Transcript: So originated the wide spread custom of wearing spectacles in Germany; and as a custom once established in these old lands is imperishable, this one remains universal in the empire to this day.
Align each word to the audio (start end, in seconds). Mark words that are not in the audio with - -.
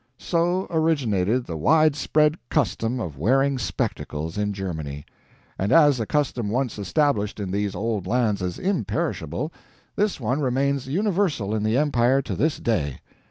So 0.17 0.65
originated 0.71 1.45
the 1.45 1.55
wide 1.57 1.95
spread 1.95 2.35
custom 2.49 2.99
of 2.99 3.19
wearing 3.19 3.59
spectacles 3.59 4.35
in 4.35 4.51
Germany; 4.51 5.05
and 5.59 5.71
as 5.71 5.99
a 5.99 6.07
custom 6.07 6.49
once 6.49 6.79
established 6.79 7.39
in 7.39 7.51
these 7.51 7.75
old 7.75 8.07
lands 8.07 8.41
is 8.41 8.57
imperishable, 8.57 9.53
this 9.95 10.19
one 10.19 10.39
remains 10.41 10.87
universal 10.87 11.53
in 11.53 11.61
the 11.61 11.77
empire 11.77 12.19
to 12.23 12.35
this 12.35 12.57
day. 12.57 12.97